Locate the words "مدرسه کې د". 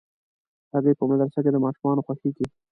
1.09-1.57